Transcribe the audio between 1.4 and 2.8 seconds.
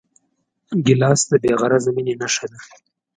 بېغرضه مینې نښه ده.